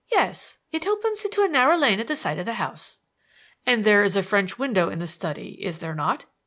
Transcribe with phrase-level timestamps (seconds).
[0.11, 0.57] "Yes.
[0.71, 2.97] It opens into a narrow lane at the side of the house."
[3.67, 6.25] "And there is a French window in the study, is there not?"